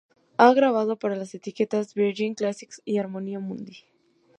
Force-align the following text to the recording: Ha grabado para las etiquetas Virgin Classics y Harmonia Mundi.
Ha 0.39 0.51
grabado 0.55 0.97
para 0.97 1.15
las 1.15 1.35
etiquetas 1.35 1.93
Virgin 1.93 2.33
Classics 2.33 2.81
y 2.85 2.97
Harmonia 2.97 3.39
Mundi. 3.39 3.83